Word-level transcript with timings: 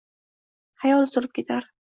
Xayol 0.85 1.07
surib 1.13 1.33
ketar 1.39 1.73